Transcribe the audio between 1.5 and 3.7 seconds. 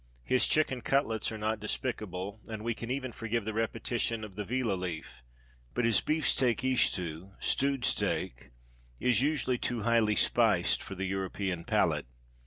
despicable, and we can even forgive the